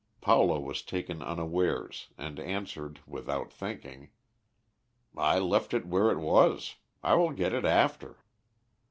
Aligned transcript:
Paulo 0.19 0.59
was 0.59 0.81
taken 0.81 1.21
unawares, 1.21 2.07
and 2.17 2.39
answered, 2.39 3.01
without 3.05 3.53
thinking, 3.53 4.09
"I 5.15 5.37
left 5.37 5.75
it 5.75 5.85
where 5.85 6.09
it 6.09 6.17
was. 6.17 6.77
I 7.03 7.13
will 7.13 7.33
get 7.33 7.53
it 7.53 7.65
after." 7.65 8.17